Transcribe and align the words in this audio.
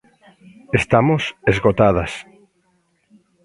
Estamos 0.79 1.23
esgotadas. 1.51 2.11